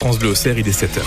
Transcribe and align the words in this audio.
France 0.00 0.20
Bleu 0.20 0.28
Auxerre, 0.28 0.56
il 0.56 0.68
est 0.68 0.80
7h. 0.80 1.00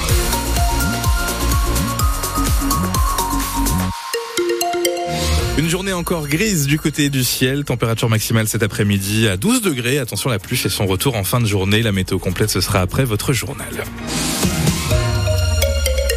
Une 5.58 5.70
journée 5.70 5.94
encore 5.94 6.28
grise 6.28 6.68
du 6.68 6.78
côté 6.78 7.10
du 7.10 7.24
ciel, 7.24 7.64
température 7.64 8.10
maximale 8.10 8.50
cet 8.50 8.64
après-midi 8.64 9.30
à 9.30 9.38
12 9.38 9.62
degrés. 9.62 9.98
Attention, 9.98 10.30
la 10.30 10.40
pluie 10.40 10.62
et 10.66 10.70
son 10.70 10.88
retour 10.88 11.16
en 11.16 11.24
fin 11.24 11.40
de 11.40 11.46
journée. 11.46 11.82
La 11.82 11.94
météo 11.94 12.20
complète, 12.20 12.50
ce 12.50 12.60
sera 12.60 12.82
après 12.82 13.06
votre 13.06 13.32
journal. 13.32 13.86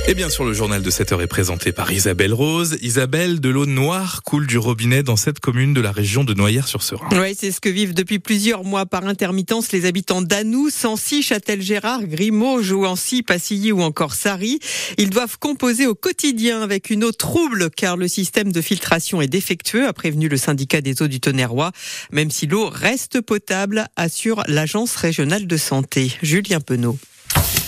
Et 0.06 0.12
bien 0.12 0.28
sûr, 0.28 0.44
le 0.44 0.52
journal 0.52 0.82
de 0.82 0.90
7 0.90 1.12
heures 1.12 1.22
est 1.22 1.26
présenté 1.26 1.72
par 1.72 1.90
Isabelle 1.90 2.34
Rose. 2.34 2.76
Isabelle, 2.82 3.40
de 3.40 3.48
l'eau 3.48 3.64
noire 3.64 4.22
coule 4.22 4.46
du 4.46 4.58
robinet 4.58 5.02
dans 5.02 5.16
cette 5.16 5.40
commune 5.40 5.72
de 5.72 5.80
la 5.80 5.92
région 5.92 6.24
de 6.24 6.34
Noyères-sur-Serein. 6.34 7.08
Oui, 7.12 7.34
c'est 7.34 7.50
ce 7.50 7.58
que 7.58 7.70
vivent 7.70 7.94
depuis 7.94 8.18
plusieurs 8.18 8.64
mois 8.64 8.84
par 8.84 9.06
intermittence 9.06 9.72
les 9.72 9.86
habitants 9.86 10.20
d'Anou, 10.20 10.68
Sancy, 10.68 11.22
Châtel-Gérard, 11.22 12.04
Grimaud, 12.04 12.62
Jouancy, 12.62 13.22
Passilly 13.22 13.72
ou 13.72 13.80
encore 13.80 14.12
Sari. 14.12 14.58
Ils 14.98 15.08
doivent 15.08 15.38
composer 15.38 15.86
au 15.86 15.94
quotidien 15.94 16.60
avec 16.60 16.90
une 16.90 17.02
eau 17.02 17.12
trouble 17.12 17.70
car 17.70 17.96
le 17.96 18.06
système 18.06 18.52
de 18.52 18.60
filtration 18.60 19.22
est 19.22 19.26
défectueux, 19.26 19.88
a 19.88 19.94
prévenu 19.94 20.28
le 20.28 20.36
syndicat 20.36 20.82
des 20.82 21.00
eaux 21.00 21.08
du 21.08 21.20
Tonnerrois. 21.20 21.72
Même 22.12 22.30
si 22.30 22.46
l'eau 22.46 22.68
reste 22.68 23.22
potable, 23.22 23.86
assure 23.96 24.44
l'agence 24.48 24.96
régionale 24.96 25.46
de 25.46 25.56
santé. 25.56 26.12
Julien 26.22 26.60
Penaud. 26.60 26.98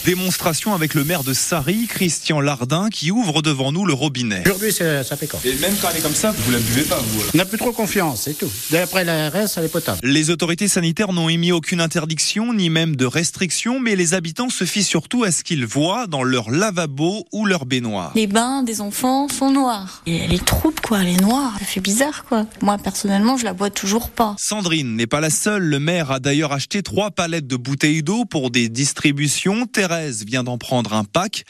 Démonstration 0.06 0.72
avec 0.72 0.94
le 0.94 1.02
maire 1.02 1.24
de 1.24 1.32
Sari, 1.34 1.88
Christian 1.88 2.40
Lardin, 2.40 2.90
qui 2.90 3.10
ouvre 3.10 3.42
devant 3.42 3.72
nous 3.72 3.84
le 3.84 3.92
robinet. 3.92 4.44
Aujourd'hui, 4.46 4.70
ça 4.70 5.02
fait 5.16 5.26
quoi 5.26 5.40
Et 5.44 5.52
même 5.54 5.74
quand 5.82 5.88
elle 5.90 5.96
est 5.98 6.00
comme 6.00 6.14
ça, 6.14 6.30
vous 6.30 6.52
la 6.52 6.60
buvez 6.60 6.84
pas, 6.84 7.00
vous 7.08 7.22
On 7.34 7.36
n'a 7.36 7.44
plus 7.44 7.58
trop 7.58 7.72
confiance, 7.72 8.22
c'est 8.22 8.38
tout. 8.38 8.48
D'après 8.70 9.02
l'ARS, 9.02 9.48
elle 9.56 9.64
est 9.64 9.68
potable. 9.68 9.98
Les 10.04 10.30
autorités 10.30 10.68
sanitaires 10.68 11.12
n'ont 11.12 11.28
émis 11.28 11.50
aucune 11.50 11.80
interdiction, 11.80 12.54
ni 12.54 12.70
même 12.70 12.94
de 12.94 13.04
restriction, 13.04 13.80
mais 13.80 13.96
les 13.96 14.14
habitants 14.14 14.48
se 14.48 14.62
fient 14.62 14.84
surtout 14.84 15.24
à 15.24 15.32
ce 15.32 15.42
qu'ils 15.42 15.66
voient 15.66 16.06
dans 16.06 16.22
leur 16.22 16.52
lavabo 16.52 17.26
ou 17.32 17.44
leur 17.44 17.66
baignoire. 17.66 18.12
Les 18.14 18.28
bains 18.28 18.62
des 18.62 18.80
enfants 18.80 19.26
sont 19.26 19.50
noirs. 19.50 20.02
Et 20.06 20.18
elle 20.18 20.32
est 20.32 20.44
trouble, 20.44 20.78
quoi, 20.86 21.02
elle 21.02 21.08
est 21.08 21.20
noire. 21.20 21.56
Ça 21.58 21.64
fait 21.64 21.80
bizarre, 21.80 22.24
quoi. 22.28 22.46
Moi, 22.62 22.78
personnellement, 22.78 23.36
je 23.38 23.44
la 23.44 23.54
bois 23.54 23.70
toujours 23.70 24.10
pas. 24.10 24.36
Sandrine 24.38 24.94
n'est 24.94 25.08
pas 25.08 25.20
la 25.20 25.30
seule. 25.30 25.64
Le 25.64 25.80
maire 25.80 26.12
a 26.12 26.20
d'ailleurs 26.20 26.52
acheté 26.52 26.84
trois 26.84 27.10
palettes 27.10 27.48
de 27.48 27.56
bouteilles 27.56 28.04
d'eau 28.04 28.24
pour 28.24 28.52
des 28.52 28.68
distributions. 28.68 29.66
Thérèse 29.66 29.95
vient 30.04 30.44
d'en 30.44 30.58
prendre 30.58 30.92
un 30.94 31.04
pack 31.04 31.44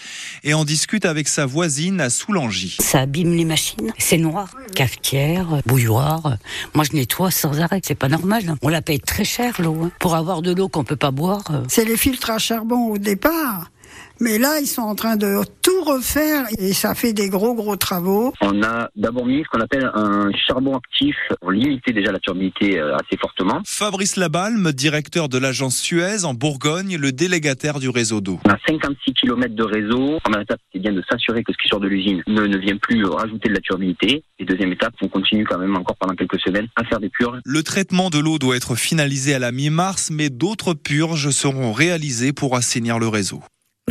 et 0.44 0.54
en 0.54 0.64
discute 0.64 1.04
avec 1.04 1.28
sa 1.28 1.46
voisine 1.46 2.00
à 2.00 2.10
Soulangy. 2.10 2.76
Ça 2.80 3.00
abîme 3.00 3.34
les 3.34 3.44
machines. 3.44 3.92
C'est 3.98 4.18
noir. 4.18 4.48
Cafetière, 4.74 5.60
bouilloire. 5.66 6.36
Moi, 6.74 6.84
je 6.90 6.96
nettoie 6.96 7.30
sans 7.30 7.60
arrêt. 7.60 7.80
C'est 7.84 7.94
pas 7.94 8.08
normal. 8.08 8.54
On 8.62 8.68
la 8.68 8.82
paye 8.82 9.00
très 9.00 9.24
cher, 9.24 9.60
l'eau. 9.60 9.76
hein. 9.84 9.90
Pour 9.98 10.14
avoir 10.14 10.42
de 10.42 10.52
l'eau 10.54 10.68
qu'on 10.68 10.84
peut 10.84 10.96
pas 10.96 11.10
boire. 11.10 11.44
euh, 11.50 11.62
C'est 11.68 11.84
les 11.84 11.96
filtres 11.96 12.30
à 12.30 12.38
charbon 12.38 12.92
au 12.92 12.98
départ. 12.98 13.70
Mais 14.20 14.38
là, 14.38 14.58
ils 14.60 14.66
sont 14.66 14.82
en 14.82 14.94
train 14.94 15.16
de 15.16 15.40
tout 15.62 15.84
refaire 15.84 16.46
et 16.58 16.72
ça 16.72 16.94
fait 16.94 17.12
des 17.12 17.28
gros, 17.28 17.54
gros 17.54 17.76
travaux. 17.76 18.32
On 18.40 18.62
a 18.62 18.88
d'abord 18.96 19.26
mis 19.26 19.42
ce 19.42 19.48
qu'on 19.50 19.60
appelle 19.60 19.90
un 19.94 20.30
charbon 20.46 20.76
actif 20.76 21.14
pour 21.40 21.50
limiter 21.50 21.92
déjà 21.92 22.12
la 22.12 22.18
turbidité 22.18 22.78
euh, 22.78 22.96
assez 22.96 23.18
fortement. 23.20 23.60
Fabrice 23.66 24.16
Labalme, 24.16 24.72
directeur 24.72 25.28
de 25.28 25.38
l'agence 25.38 25.76
Suez 25.76 26.24
en 26.24 26.34
Bourgogne, 26.34 26.96
le 26.96 27.12
délégataire 27.12 27.78
du 27.78 27.90
réseau 27.90 28.20
d'eau. 28.20 28.40
On 28.46 28.50
a 28.50 28.58
56 28.66 29.12
km 29.12 29.54
de 29.54 29.64
réseau. 29.64 30.18
Première 30.24 30.40
étape, 30.40 30.60
c'est 30.72 30.78
bien 30.78 30.92
de 30.92 31.02
s'assurer 31.10 31.44
que 31.44 31.52
ce 31.52 31.58
qui 31.62 31.68
sort 31.68 31.80
de 31.80 31.88
l'usine 31.88 32.22
ne, 32.26 32.46
ne 32.46 32.58
vient 32.58 32.76
plus 32.78 33.04
rajouter 33.04 33.48
de 33.48 33.54
la 33.54 33.60
turbidité. 33.60 34.22
Et 34.38 34.44
deuxième 34.44 34.72
étape, 34.72 34.94
on 35.02 35.08
continue 35.08 35.44
quand 35.44 35.58
même 35.58 35.76
encore 35.76 35.96
pendant 35.96 36.14
quelques 36.14 36.40
semaines 36.40 36.68
à 36.76 36.84
faire 36.84 37.00
des 37.00 37.10
purges. 37.10 37.40
Le 37.44 37.62
traitement 37.62 38.08
de 38.08 38.18
l'eau 38.18 38.38
doit 38.38 38.56
être 38.56 38.76
finalisé 38.76 39.34
à 39.34 39.38
la 39.38 39.52
mi-mars, 39.52 40.10
mais 40.10 40.30
d'autres 40.30 40.74
purges 40.74 41.30
seront 41.30 41.72
réalisées 41.72 42.32
pour 42.32 42.56
assainir 42.56 42.98
le 42.98 43.08
réseau. 43.08 43.42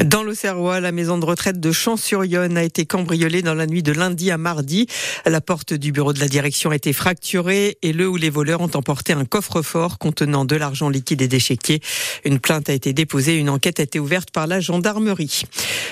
Dans 0.03 0.23
l'Auxerrois, 0.23 0.81
la 0.81 0.91
maison 0.91 1.17
de 1.17 1.23
retraite 1.23 1.61
de 1.61 1.71
Champs-sur-Yonne 1.71 2.57
a 2.57 2.63
été 2.63 2.85
cambriolée 2.85 3.41
dans 3.41 3.53
la 3.53 3.65
nuit 3.65 3.81
de 3.81 3.93
lundi 3.93 4.29
à 4.29 4.37
mardi. 4.37 4.87
La 5.25 5.39
porte 5.39 5.73
du 5.73 5.93
bureau 5.93 6.11
de 6.11 6.19
la 6.19 6.27
direction 6.27 6.71
a 6.71 6.75
été 6.75 6.91
fracturée 6.91 7.77
et 7.81 7.93
le 7.93 8.05
ou 8.05 8.17
les 8.17 8.29
voleurs 8.29 8.59
ont 8.59 8.69
emporté 8.73 9.13
un 9.13 9.23
coffre-fort 9.23 9.97
contenant 9.97 10.43
de 10.43 10.57
l'argent 10.57 10.89
liquide 10.89 11.21
et 11.21 11.29
déchéquier. 11.29 11.79
Une 12.25 12.39
plainte 12.39 12.69
a 12.69 12.73
été 12.73 12.91
déposée, 12.91 13.37
une 13.37 13.49
enquête 13.49 13.79
a 13.79 13.83
été 13.83 13.97
ouverte 13.97 14.31
par 14.31 14.47
la 14.47 14.59
gendarmerie. 14.59 15.43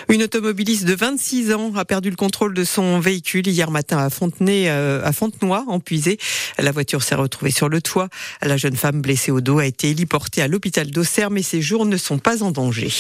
Une 0.10 0.24
automobiliste 0.24 0.84
de 0.84 0.96
26 0.96 1.54
ans 1.54 1.72
a 1.78 1.86
perdu 1.86 2.10
le 2.10 2.18
contrôle 2.18 2.54
de 2.54 2.66
son 2.66 3.00
véhicule 3.00 3.48
hier 3.48 3.72
matin 3.72 4.00
à 4.00 4.10
Fontenay, 4.10 4.66
euh, 4.68 5.02
à 5.06 5.14
Fontenoy, 5.14 5.64
en 5.66 5.80
Puisée. 5.80 6.18
La 6.60 6.74
voiture 6.74 7.04
s'est 7.04 7.16
retrouvée 7.16 7.52
sur 7.52 7.70
le 7.70 7.82
toit. 7.82 8.10
La 8.42 8.58
jeune 8.58 8.76
femme 8.76 9.02
blessée 9.02 9.32
au 9.32 9.40
dos 9.40 9.60
a 9.60 9.66
été 9.66 9.92
héliportée 9.92 10.42
à 10.42 10.50
l'hôpital 10.50 10.92
d'Auxerre, 10.92 11.32
mais 11.32 11.42
ses 11.42 11.62
jours 11.62 11.86
ne 11.86 11.96
sont 11.96 12.20
pas 12.20 12.44
en 12.44 12.52
danger. 12.52 12.92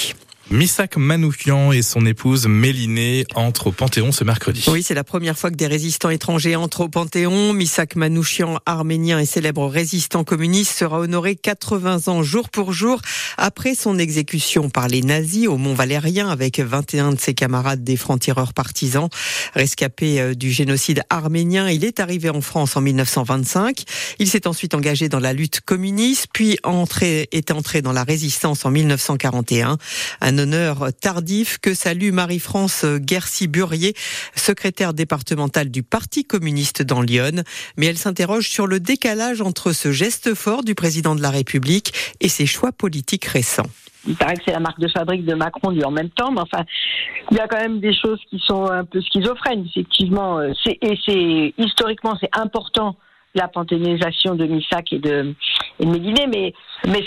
Missak 0.51 0.97
Manoukian 0.97 1.71
et 1.71 1.81
son 1.81 2.05
épouse 2.05 2.47
Mélinée 2.47 3.25
entrent 3.33 3.67
au 3.67 3.71
Panthéon 3.71 4.11
ce 4.11 4.25
mercredi. 4.25 4.65
Oui, 4.67 4.83
c'est 4.83 4.93
la 4.93 5.05
première 5.05 5.37
fois 5.37 5.49
que 5.49 5.55
des 5.55 5.67
résistants 5.67 6.09
étrangers 6.09 6.57
entrent 6.57 6.81
au 6.81 6.89
Panthéon. 6.89 7.53
Misak 7.53 7.95
Manouchian, 7.95 8.59
arménien 8.65 9.19
et 9.19 9.25
célèbre 9.25 9.65
résistant 9.67 10.25
communiste, 10.25 10.77
sera 10.77 10.99
honoré 10.99 11.37
80 11.37 12.07
ans 12.07 12.23
jour 12.23 12.49
pour 12.49 12.73
jour 12.73 12.99
après 13.37 13.73
son 13.73 13.97
exécution 13.97 14.69
par 14.69 14.89
les 14.89 15.01
nazis 15.01 15.47
au 15.47 15.57
Mont 15.57 15.73
Valérien 15.73 16.27
avec 16.27 16.59
21 16.59 17.13
de 17.13 17.19
ses 17.19 17.33
camarades 17.33 17.83
des 17.83 17.95
francs-tireurs 17.95 18.53
partisans. 18.53 19.07
Rescapé 19.55 20.19
euh, 20.19 20.33
du 20.33 20.51
génocide 20.51 21.03
arménien, 21.09 21.69
il 21.69 21.85
est 21.85 22.01
arrivé 22.01 22.29
en 22.29 22.41
France 22.41 22.75
en 22.75 22.81
1925. 22.81 23.83
Il 24.19 24.27
s'est 24.27 24.45
ensuite 24.45 24.75
engagé 24.75 25.07
dans 25.07 25.21
la 25.21 25.31
lutte 25.31 25.61
communiste, 25.61 26.27
puis 26.33 26.57
entré, 26.63 27.29
est 27.31 27.49
entré 27.51 27.81
dans 27.81 27.93
la 27.93 28.03
résistance 28.03 28.65
en 28.65 28.71
1941. 28.71 29.77
Un 30.21 30.32
honneur 30.39 30.87
tardif 31.01 31.57
que 31.57 31.73
salue 31.73 32.11
Marie-France 32.11 32.85
Guercy-Burier, 32.85 33.93
secrétaire 34.35 34.93
départementale 34.93 35.69
du 35.69 35.83
Parti 35.83 36.25
communiste 36.25 36.81
dans 36.81 37.01
Lyon. 37.01 37.43
Mais 37.77 37.87
elle 37.87 37.97
s'interroge 37.97 38.49
sur 38.49 38.67
le 38.67 38.79
décalage 38.79 39.41
entre 39.41 39.71
ce 39.71 39.91
geste 39.91 40.33
fort 40.33 40.63
du 40.63 40.75
président 40.75 41.15
de 41.15 41.21
la 41.21 41.29
République 41.29 41.93
et 42.19 42.29
ses 42.29 42.45
choix 42.45 42.71
politiques 42.71 43.25
récents. 43.25 43.69
il 44.07 44.15
paraît 44.15 44.35
que 44.35 44.43
c'est 44.45 44.53
la 44.53 44.59
marque 44.59 44.79
de 44.79 44.87
fabrique 44.87 45.25
de 45.25 45.35
Macron 45.35 45.69
lui 45.69 45.83
en 45.83 45.91
même 45.91 46.09
temps, 46.09 46.31
mais 46.31 46.41
enfin, 46.41 46.63
il 47.31 47.37
y 47.37 47.39
a 47.39 47.47
quand 47.47 47.59
même 47.59 47.79
des 47.79 47.93
choses 47.93 48.19
qui 48.29 48.41
sont 48.45 48.65
un 48.65 48.85
peu 48.85 49.01
schizophrènes, 49.01 49.65
effectivement. 49.69 50.39
euh, 50.39 50.51
et 50.81 50.99
c'est 51.05 51.53
historiquement 51.57 52.17
c'est 52.19 52.29
important 52.37 52.95
la 53.35 53.47
panthéonisation 53.47 54.35
de 54.35 54.45
Missak 54.45 54.93
et 54.93 54.99
de, 54.99 55.33
et 55.79 55.85
mais 55.85 56.53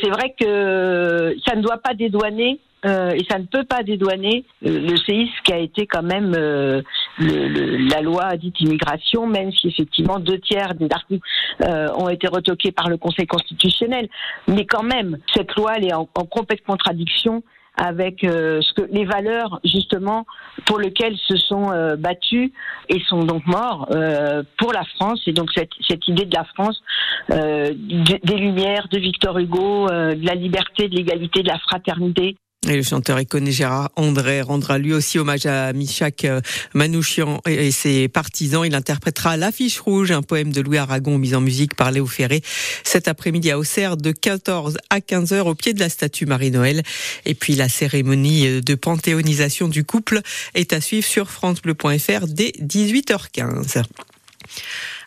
c'est 0.03 0.11
vrai 0.11 0.35
que 0.39 1.37
ça 1.47 1.55
ne 1.55 1.63
doit 1.63 1.79
pas 1.79 1.95
dédouaner. 1.95 2.59
Euh, 2.87 3.11
et 3.11 3.25
ça 3.29 3.39
ne 3.39 3.45
peut 3.47 3.65
pas 3.65 3.83
dédouaner 3.83 4.45
le 4.63 4.97
séisme 4.97 5.33
qui 5.45 5.53
a 5.53 5.59
été 5.59 5.87
quand 5.87 6.03
même 6.03 6.33
euh, 6.37 6.83
le- 7.19 7.49
le- 7.49 7.77
la 7.89 8.01
loi 8.01 8.37
dite 8.37 8.61
immigration, 8.61 9.27
même 9.27 9.51
si 9.53 9.69
effectivement 9.69 10.19
deux 10.19 10.39
tiers 10.39 10.75
des 10.75 10.89
articles 10.91 11.27
euh, 11.63 11.89
ont 11.97 12.09
été 12.09 12.29
retoqués 12.29 12.73
par 12.73 12.89
le 12.89 12.97
Conseil 12.97 13.27
constitutionnel. 13.27 14.09
Mais 14.49 14.65
quand 14.67 14.83
même, 14.83 15.19
cette 15.35 15.55
loi 15.57 15.73
elle 15.77 15.87
est 15.87 15.95
en, 15.95 16.09
en 16.15 16.25
complète 16.25 16.63
contradiction 16.65 17.43
avec 17.79 18.25
euh, 18.25 18.63
ce 18.63 18.73
que 18.73 18.89
les 18.91 19.05
valeurs 19.05 19.61
justement 19.63 20.25
pour 20.65 20.79
lesquelles 20.79 21.19
se 21.19 21.37
sont 21.37 21.71
euh, 21.73 21.95
battus 21.97 22.51
et 22.89 23.01
sont 23.07 23.23
donc 23.23 23.47
morts 23.47 23.89
euh, 23.91 24.43
pour 24.57 24.73
la 24.73 24.83
France 24.97 25.21
et 25.27 25.33
donc 25.33 25.51
cette, 25.55 25.73
cette 25.87 26.09
idée 26.09 26.25
de 26.25 26.35
la 26.35 26.45
France 26.45 26.83
euh, 27.33 27.73
de- 27.75 28.19
des 28.25 28.37
lumières 28.37 28.89
de 28.91 28.99
Victor 28.99 29.37
Hugo 29.39 29.89
de 29.91 30.27
la 30.27 30.35
liberté 30.35 30.89
de 30.89 30.97
l'égalité 30.97 31.43
de 31.43 31.49
la 31.49 31.59
fraternité 31.59 32.37
Et 32.69 32.75
le 32.75 32.83
chanteur 32.83 33.21
iconé 33.21 33.53
André 33.95 34.43
rendra 34.43 34.79
lui 34.79 34.93
aussi 34.93 35.19
hommage 35.21 35.47
à 35.47 35.73
Michak 35.73 36.25
euh, 36.25 36.41
Manouchian 36.75 37.41
et 37.47 37.67
et 37.67 37.71
ses 37.71 38.09
partisans. 38.09 38.65
Il 38.67 38.75
interprétera 38.75 39.37
L'affiche 39.37 39.79
rouge, 39.79 40.11
un 40.11 40.23
poème 40.23 40.53
de 40.53 40.61
Louis 40.61 40.79
Aragon 40.79 41.17
mis 41.17 41.35
en 41.35 41.41
musique 41.41 41.77
par 41.77 41.93
Léo 41.93 42.07
Ferré 42.07 42.43
cet 42.83 43.07
après-midi 43.07 43.51
à 43.53 43.59
Auxerre 43.59 43.97
de 43.97 44.11
14 44.11 44.79
à 44.91 45.01
15 45.01 45.33
heures 45.33 45.47
au 45.47 45.55
pied 45.55 45.75
de 45.75 45.81
la 45.81 45.89
statue 45.89 46.27
Marie-Noël. 46.27 46.83
Et 47.25 47.35
puis 47.35 47.55
la 47.55 47.69
cérémonie 47.69 48.49
euh, 48.49 48.61
de 48.61 48.75
panthéonisation 48.75 49.69
du 49.69 49.85
couple 49.85 50.21
est 50.55 50.73
à 50.73 50.81
suivre 50.81 51.07
sur 51.07 51.31
francebleu.fr 51.31 52.27
dès 52.27 52.53
18h15. 52.61 53.85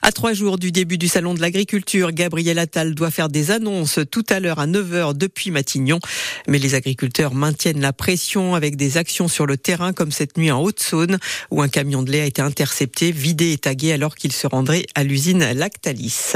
À 0.02 0.14
trois 0.14 0.32
jours 0.32 0.58
du 0.58 0.72
début 0.72 0.98
du 0.98 1.10
salon 1.10 1.34
de 1.34 1.42
l'agriculture, 1.42 2.12
Gabriel 2.14 2.58
Attal 2.58 2.96
doit 2.96 3.12
faire 3.12 3.28
des 3.28 3.52
annonces 3.52 4.00
tout 4.10 4.24
à 4.30 4.40
l'heure 4.40 4.60
à 4.60 4.66
9h 4.66 5.14
depuis 5.14 5.52
Matignon. 5.52 6.00
Mais 6.48 6.58
les 6.58 6.74
agriculteurs 6.74 7.34
maintiennent 7.34 7.82
la 7.82 7.92
pression 7.92 8.56
avec 8.56 8.78
des 8.78 8.98
actions 8.98 9.28
sur 9.28 9.46
le 9.46 9.58
terrain 9.58 9.92
comme 9.92 10.12
cette 10.12 10.38
nuit 10.38 10.52
en 10.52 10.62
Haute-Saône 10.62 11.20
où 11.52 11.62
un 11.62 11.68
camion 11.68 12.02
de 12.02 12.12
lait 12.12 12.22
a 12.22 12.26
été 12.26 12.42
intercepté, 12.42 13.12
vidé 13.12 13.52
et 13.52 13.58
tagué 13.58 13.92
alors 13.92 14.16
qu'il 14.16 14.32
se 14.32 14.48
rendrait 14.48 14.86
à 14.96 15.04
l'usine 15.04 15.52
Lactalis. 15.54 16.34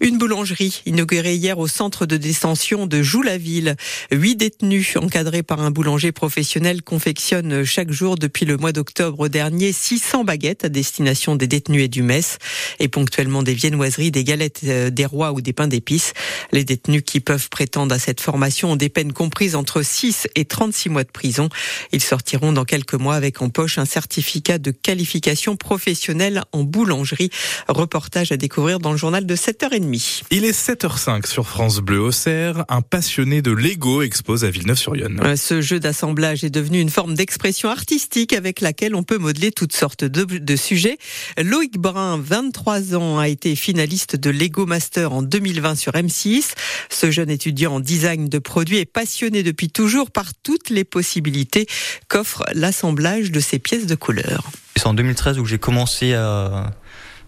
Une 0.00 0.16
boulangerie 0.16 0.82
inaugurée 0.86 1.34
hier 1.34 1.58
au 1.58 1.68
centre 1.68 2.06
de 2.06 2.16
détention 2.16 2.86
de 2.86 3.02
Joux-la-Ville. 3.02 3.76
Huit 4.10 4.36
détenus 4.36 4.96
encadrés 4.96 5.42
par 5.42 5.60
un 5.60 5.70
boulanger 5.70 6.12
professionnel 6.12 6.82
confectionnent 6.82 7.64
chaque 7.64 7.90
jour 7.90 8.16
depuis 8.16 8.46
le 8.46 8.56
mois 8.56 8.72
d'octobre 8.72 9.28
dernier 9.28 9.72
600 9.72 10.24
baguettes 10.24 10.64
à 10.64 10.68
destination 10.70 11.36
des 11.36 11.46
détenus 11.46 11.84
et 11.84 11.88
du 11.88 12.02
MES. 12.02 12.38
Et 12.78 12.88
ponctuellement 12.88 13.42
des 13.42 13.54
viennoiseries, 13.54 14.10
des 14.10 14.24
galettes 14.24 14.60
euh, 14.64 14.90
des 14.90 15.06
rois 15.06 15.32
ou 15.32 15.40
des 15.40 15.52
pains 15.52 15.68
d'épices. 15.68 16.12
Les 16.52 16.64
détenus 16.64 17.02
qui 17.04 17.20
peuvent 17.20 17.48
prétendre 17.48 17.94
à 17.94 17.98
cette 17.98 18.20
formation 18.20 18.72
ont 18.72 18.76
des 18.76 18.88
peines 18.88 19.12
comprises 19.12 19.54
entre 19.54 19.82
6 19.82 20.28
et 20.34 20.44
36 20.44 20.88
mois 20.88 21.04
de 21.04 21.10
prison. 21.10 21.48
Ils 21.92 22.02
sortiront 22.02 22.52
dans 22.52 22.64
quelques 22.64 22.94
mois 22.94 23.14
avec 23.14 23.42
en 23.42 23.48
poche 23.48 23.78
un 23.78 23.84
certificat 23.84 24.58
de 24.58 24.70
qualification 24.70 25.56
professionnelle 25.56 26.42
en 26.52 26.64
boulangerie. 26.64 27.30
Reportage 27.68 28.32
à 28.32 28.36
découvrir 28.36 28.78
dans 28.78 28.92
le 28.92 28.98
journal 28.98 29.26
de 29.26 29.36
7h30. 29.36 30.22
Il 30.30 30.44
est 30.44 30.58
7h05 30.58 31.26
sur 31.26 31.48
France 31.48 31.80
Bleu 31.80 32.00
Auxerre. 32.00 32.64
Un 32.68 32.82
passionné 32.82 33.42
de 33.42 33.50
Lego 33.50 34.02
expose 34.02 34.44
à 34.44 34.50
Villeneuve-sur-Yonne. 34.50 35.20
Euh, 35.24 35.36
Ce 35.36 35.60
jeu 35.60 35.80
d'assemblage 35.80 36.44
est 36.44 36.50
devenu 36.50 36.80
une 36.80 36.90
forme 36.90 37.14
d'expression 37.14 37.68
artistique 37.68 38.32
avec 38.32 38.60
laquelle 38.60 38.94
on 38.94 39.02
peut 39.02 39.18
modeler 39.18 39.52
toutes 39.52 39.74
sortes 39.74 40.04
de, 40.04 40.24
de 40.24 40.56
sujets. 40.56 40.98
Loïc 41.38 41.78
Brun, 41.78 42.18
23 42.18 42.67
ans, 42.68 43.18
a 43.18 43.28
été 43.28 43.56
finaliste 43.56 44.16
de 44.16 44.30
Lego 44.30 44.66
Master 44.66 45.12
en 45.12 45.22
2020 45.22 45.74
sur 45.74 45.92
M6. 45.92 46.52
Ce 46.90 47.10
jeune 47.10 47.30
étudiant 47.30 47.76
en 47.76 47.80
design 47.80 48.28
de 48.28 48.38
produits 48.38 48.78
est 48.78 48.84
passionné 48.84 49.42
depuis 49.42 49.70
toujours 49.70 50.10
par 50.10 50.34
toutes 50.42 50.68
les 50.68 50.84
possibilités 50.84 51.66
qu'offre 52.08 52.44
l'assemblage 52.52 53.30
de 53.30 53.40
ces 53.40 53.58
pièces 53.58 53.86
de 53.86 53.94
couleur. 53.94 54.50
C'est 54.76 54.86
en 54.86 54.94
2013 54.94 55.38
où 55.38 55.46
j'ai 55.46 55.58
commencé 55.58 56.12
à, 56.12 56.70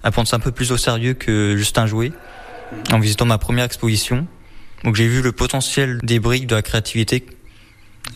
à 0.03 0.11
prendre 0.11 0.29
ça 0.29 0.37
un 0.37 0.41
peu 0.41 0.53
plus 0.53 0.73
au 0.73 0.77
sérieux 0.77 1.15
que 1.15 1.57
juste 1.57 1.79
un 1.79 1.87
jouet, 1.87 2.13
en 2.93 2.99
visitant 2.99 3.25
ma 3.25 3.39
première 3.39 3.65
exposition. 3.65 4.27
Donc 4.85 4.95
j'ai 4.95 5.09
vu 5.09 5.23
le 5.23 5.33
potentiel 5.33 6.01
des 6.03 6.21
briques, 6.21 6.47
de 6.47 6.55
la 6.55 6.63
créativité. 6.63 7.25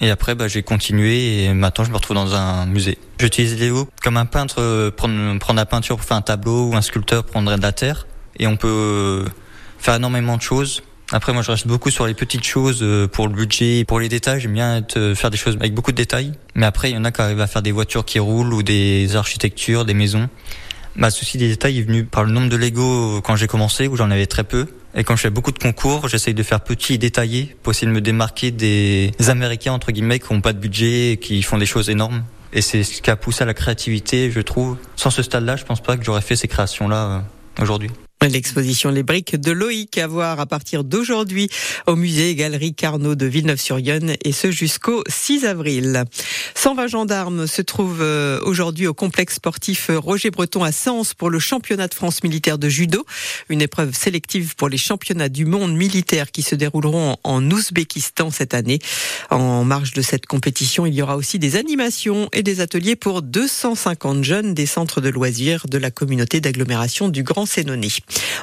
Et 0.00 0.10
après, 0.10 0.34
bah, 0.34 0.48
j'ai 0.48 0.62
continué 0.62 1.44
et 1.44 1.54
maintenant 1.54 1.84
je 1.84 1.90
me 1.90 1.96
retrouve 1.96 2.16
dans 2.16 2.34
un 2.34 2.66
musée. 2.66 2.98
J'utilise 3.20 3.58
Léo 3.58 3.88
comme 4.02 4.16
un 4.16 4.26
peintre, 4.26 4.56
euh, 4.58 4.90
prendre, 4.90 5.38
prendre 5.38 5.58
la 5.58 5.66
peinture 5.66 5.96
pour 5.96 6.04
faire 6.04 6.16
un 6.16 6.22
tableau 6.22 6.68
ou 6.68 6.76
un 6.76 6.82
sculpteur 6.82 7.24
prendrait 7.24 7.56
de 7.56 7.62
la 7.62 7.72
terre. 7.72 8.06
Et 8.38 8.46
on 8.46 8.56
peut 8.56 8.68
euh, 8.68 9.24
faire 9.78 9.94
énormément 9.94 10.36
de 10.36 10.42
choses. 10.42 10.82
Après, 11.12 11.32
moi, 11.32 11.42
je 11.42 11.50
reste 11.50 11.66
beaucoup 11.66 11.90
sur 11.90 12.06
les 12.06 12.14
petites 12.14 12.44
choses 12.44 12.80
euh, 12.82 13.06
pour 13.06 13.28
le 13.28 13.34
budget, 13.34 13.84
pour 13.84 14.00
les 14.00 14.08
détails. 14.08 14.40
J'aime 14.40 14.54
bien 14.54 14.78
être, 14.78 15.14
faire 15.14 15.30
des 15.30 15.36
choses 15.36 15.56
avec 15.56 15.74
beaucoup 15.74 15.92
de 15.92 15.96
détails. 15.96 16.32
Mais 16.54 16.66
après, 16.66 16.90
il 16.90 16.94
y 16.94 16.96
en 16.96 17.04
a 17.04 17.12
qui 17.12 17.20
arrivent 17.20 17.40
à 17.40 17.46
faire 17.46 17.62
des 17.62 17.72
voitures 17.72 18.04
qui 18.04 18.18
roulent 18.18 18.52
ou 18.52 18.62
des 18.62 19.14
architectures, 19.14 19.84
des 19.84 19.94
maisons. 19.94 20.28
Ma 20.96 21.10
souci 21.10 21.38
des 21.38 21.48
détails 21.48 21.78
est 21.78 21.82
venu 21.82 22.04
par 22.04 22.24
le 22.24 22.32
nombre 22.32 22.48
de 22.48 22.56
Lego 22.56 23.20
quand 23.22 23.36
j'ai 23.36 23.46
commencé, 23.46 23.86
où 23.86 23.96
j'en 23.96 24.10
avais 24.10 24.26
très 24.26 24.44
peu. 24.44 24.66
Et 24.96 25.02
quand 25.02 25.16
je 25.16 25.22
fais 25.22 25.30
beaucoup 25.30 25.50
de 25.50 25.58
concours, 25.58 26.08
j'essaye 26.08 26.34
de 26.34 26.42
faire 26.42 26.60
petit 26.60 26.94
et 26.94 26.98
détaillé 26.98 27.56
pour 27.62 27.72
essayer 27.72 27.88
de 27.88 27.92
me 27.92 28.00
démarquer 28.00 28.52
des 28.52 29.12
Américains, 29.28 29.72
entre 29.72 29.90
guillemets, 29.90 30.20
qui 30.20 30.32
n'ont 30.32 30.40
pas 30.40 30.52
de 30.52 30.58
budget 30.58 31.12
et 31.12 31.16
qui 31.16 31.42
font 31.42 31.58
des 31.58 31.66
choses 31.66 31.90
énormes. 31.90 32.24
Et 32.52 32.62
c'est 32.62 32.84
ce 32.84 33.02
qui 33.02 33.10
a 33.10 33.16
poussé 33.16 33.42
à 33.42 33.46
la 33.46 33.54
créativité, 33.54 34.30
je 34.30 34.40
trouve. 34.40 34.76
Sans 34.94 35.10
ce 35.10 35.22
stade-là, 35.22 35.56
je 35.56 35.64
pense 35.64 35.82
pas 35.82 35.96
que 35.96 36.04
j'aurais 36.04 36.20
fait 36.20 36.36
ces 36.36 36.46
créations-là 36.46 36.96
euh, 36.96 37.62
aujourd'hui. 37.62 37.90
L'exposition 38.22 38.88
Les 38.88 39.02
briques 39.02 39.36
de 39.36 39.52
Loïc 39.52 39.98
à 39.98 40.06
voir 40.06 40.40
à 40.40 40.46
partir 40.46 40.82
d'aujourd'hui 40.82 41.50
au 41.86 41.94
musée 41.94 42.30
et 42.30 42.34
Galerie 42.34 42.74
Carnot 42.74 43.14
de 43.16 43.26
Villeneuve-sur-Yonne 43.26 44.14
et 44.24 44.32
ce 44.32 44.50
jusqu'au 44.50 45.04
6 45.08 45.44
avril. 45.44 46.04
120 46.54 46.86
gendarmes 46.86 47.46
se 47.46 47.60
trouvent 47.60 48.00
euh, 48.00 48.40
aujourd'hui 48.44 48.86
au 48.86 48.94
complexe 48.94 49.34
sportif 49.34 49.90
Roger 49.92 50.30
Breton 50.30 50.64
à 50.64 50.72
Sens 50.72 51.12
pour 51.12 51.28
le 51.28 51.38
championnat 51.38 51.86
de 51.86 51.92
France 51.92 52.22
militaire 52.22 52.56
de 52.56 52.68
judo, 52.70 53.04
une 53.50 53.60
épreuve 53.60 53.94
sélective 53.94 54.56
pour 54.56 54.70
les 54.70 54.78
championnats 54.78 55.28
du 55.28 55.44
monde 55.44 55.74
militaire 55.74 56.30
qui 56.30 56.40
se 56.40 56.54
dérouleront 56.54 57.16
en 57.24 57.50
Ouzbékistan 57.50 58.30
cette 58.30 58.54
année. 58.54 58.78
En 59.28 59.64
marge 59.64 59.92
de 59.92 60.00
cette 60.00 60.24
compétition, 60.24 60.86
il 60.86 60.94
y 60.94 61.02
aura 61.02 61.16
aussi 61.16 61.38
des 61.38 61.56
animations 61.56 62.30
et 62.32 62.42
des 62.42 62.60
ateliers 62.60 62.96
pour 62.96 63.20
250 63.20 64.24
jeunes 64.24 64.54
des 64.54 64.66
centres 64.66 65.02
de 65.02 65.10
loisirs 65.10 65.66
de 65.68 65.76
la 65.76 65.90
communauté 65.90 66.40
d'agglomération 66.40 67.10
du 67.10 67.22
Grand 67.22 67.44
Sénonais. 67.44 67.88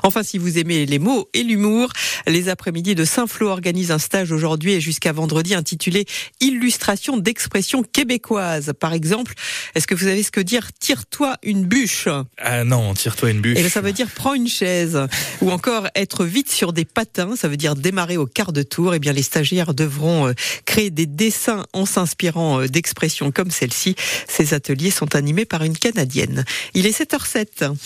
Enfin, 0.04 0.24
si 0.24 0.38
vous 0.38 0.58
aimez 0.58 0.86
les 0.86 1.00
mots 1.00 1.30
et 1.34 1.44
l'humour, 1.44 1.92
les 2.28 2.50
après-midi 2.50 2.96
de 2.96 3.06
Saint-Flour 3.06 3.52
organisent 3.52 3.92
un 3.92 4.00
stage 4.00 4.31
aujourd'hui 4.31 4.74
et 4.74 4.81
jusqu'à 4.81 5.12
vendredi 5.12 5.54
intitulé 5.54 6.06
Illustration 6.40 7.18
d'expressions 7.18 7.84
québécoises. 7.84 8.74
Par 8.80 8.94
exemple, 8.94 9.34
est-ce 9.75 9.88
que 9.88 9.96
vous 9.96 10.06
savez 10.06 10.24
ce 10.24 10.31
que 10.31 10.42
dire 10.42 10.74
tire-toi 10.74 11.38
une 11.44 11.66
bûche 11.66 12.08
Ah 12.38 12.63
non, 12.63 12.94
tire-toi 12.94 13.31
une 13.31 13.42
bûche. 13.42 13.58
Et 13.58 13.69
ça 13.69 13.81
veut 13.81 13.94
dire 13.94 14.08
prends 14.13 14.34
une 14.34 14.48
chaise. 14.48 15.00
Ou 15.42 15.52
encore 15.52 15.88
être 15.96 16.25
vite 16.25 16.52
sur 16.52 16.74
des 16.74 16.86
patins, 16.86 17.36
ça 17.36 17.48
veut 17.48 17.58
dire 17.58 17.75
démarrer 17.75 18.18
au 18.18 18.25
quart 18.25 18.54
de 18.54 18.63
tour. 18.63 18.96
Eh 18.96 19.00
bien, 19.00 19.13
les 19.13 19.24
stagiaires 19.24 19.74
devront 19.74 20.28
euh, 20.28 20.34
créer 20.66 20.90
des 20.90 21.06
dessins 21.06 21.66
en 21.74 21.86
s'inspirant 21.86 22.62
euh, 22.62 22.68
d'expressions 22.68 23.31
comme 23.31 23.52
celle-ci. 23.52 23.96
Ces 24.28 24.54
ateliers 24.54 24.92
sont 24.92 25.16
animés 25.16 25.46
par 25.46 25.63
une 25.63 25.78
Canadienne. 25.78 26.46
Il 26.74 26.86
est 26.86 26.98
7h07. 26.98 27.75